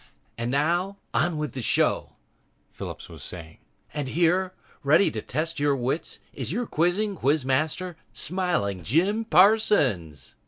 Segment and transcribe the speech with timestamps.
[0.39, 2.13] "...And now, on with the show,"
[2.71, 3.59] Phillips was saying.
[3.93, 10.33] "And here, ready to test your wits, is your quizzing quiz master, Smiling Jim Parsons."